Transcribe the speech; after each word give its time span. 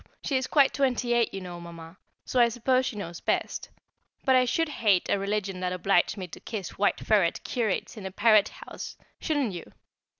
She 0.23 0.35
is 0.35 0.47
quite 0.47 0.73
twenty 0.73 1.13
eight, 1.13 1.31
you 1.31 1.41
know, 1.41 1.61
Mamma, 1.61 1.95
so 2.25 2.39
I 2.39 2.49
suppose 2.49 2.87
she 2.87 2.95
knows 2.95 3.19
best; 3.19 3.69
but 4.25 4.35
I 4.35 4.45
should 4.45 4.67
hate 4.67 5.07
a 5.09 5.19
religion 5.19 5.59
that 5.59 5.73
obliged 5.73 6.17
me 6.17 6.27
to 6.29 6.39
kiss 6.39 6.75
White 6.79 6.99
Ferret 7.01 7.43
curates 7.43 7.97
in 7.97 8.07
a 8.07 8.11
parrot 8.11 8.49
house, 8.49 8.97
shouldn't 9.19 9.53
you? 9.53 9.71